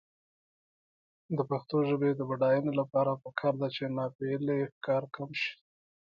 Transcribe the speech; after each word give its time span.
د 1.37 1.39
پښتو 1.49 1.77
ژبې 1.89 2.09
د 2.15 2.21
بډاینې 2.29 2.71
لپاره 2.79 3.11
پکار 3.23 3.53
ده 3.61 3.67
چې 3.75 3.83
ناپییلي 3.97 4.57
ښکار 4.73 5.03
کم 5.15 5.29
شي. 5.41 5.51